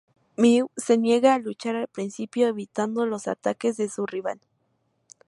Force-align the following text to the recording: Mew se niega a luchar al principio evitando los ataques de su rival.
Mew 0.35 0.71
se 0.77 0.97
niega 0.97 1.35
a 1.35 1.37
luchar 1.37 1.75
al 1.75 1.85
principio 1.87 2.47
evitando 2.47 3.05
los 3.05 3.27
ataques 3.27 3.77
de 3.77 3.87
su 3.87 4.07
rival. 4.07 4.39